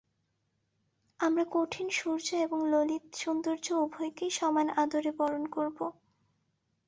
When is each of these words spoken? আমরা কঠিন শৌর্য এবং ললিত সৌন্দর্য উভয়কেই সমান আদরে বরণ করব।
আমরা 1.19 1.43
কঠিন 1.51 1.87
শৌর্য 1.91 2.27
এবং 2.41 2.59
ললিত 2.71 3.05
সৌন্দর্য 3.15 3.67
উভয়কেই 3.83 4.31
সমান 4.31 4.67
আদরে 4.75 5.11
বরণ 5.19 5.43
করব। 5.51 5.77